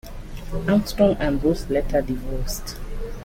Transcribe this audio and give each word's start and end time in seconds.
Armstrong 0.67 1.15
and 1.19 1.39
Bruce 1.39 1.69
later 1.69 2.01
divorced. 2.01 2.75